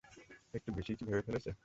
একটু 0.53 0.69
বেশিই 0.73 0.95
কি 0.95 1.03
ভেবে 1.05 1.21
ফেলেছ? 1.21 1.45